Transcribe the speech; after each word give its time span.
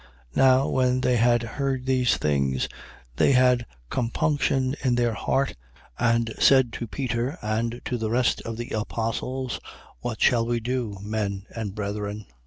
2:37. 0.35 0.37
Now 0.37 0.67
when 0.67 1.01
they 1.01 1.17
had 1.17 1.43
heard 1.43 1.85
these 1.85 2.17
things, 2.17 2.67
they 3.17 3.33
had 3.33 3.67
compunction 3.91 4.75
in 4.83 4.95
their 4.95 5.13
heart 5.13 5.55
and 5.99 6.33
said 6.39 6.73
to 6.73 6.87
Peter 6.87 7.37
and 7.43 7.79
to 7.85 7.99
the 7.99 8.09
rest 8.09 8.41
of 8.41 8.57
the 8.57 8.69
apostles: 8.71 9.59
What 9.99 10.19
shall 10.19 10.47
we 10.47 10.59
do, 10.59 10.97
men 11.03 11.45
and 11.55 11.75
brethren? 11.75 12.25